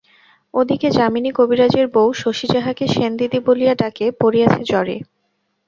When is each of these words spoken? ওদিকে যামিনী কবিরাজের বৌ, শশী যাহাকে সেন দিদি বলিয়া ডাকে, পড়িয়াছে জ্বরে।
ওদিকে 0.53 0.87
যামিনী 0.91 1.31
কবিরাজের 1.37 1.87
বৌ, 1.87 2.07
শশী 2.13 2.47
যাহাকে 2.53 2.83
সেন 2.87 3.11
দিদি 3.19 3.39
বলিয়া 3.47 3.73
ডাকে, 3.81 4.05
পড়িয়াছে 4.21 4.61
জ্বরে। 4.69 4.95